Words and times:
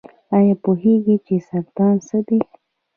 ایا 0.37 0.55
پوهیږئ 0.63 1.17
چې 1.25 1.35
سرطان 1.47 1.95
څه 2.07 2.17
دی؟ 2.27 2.39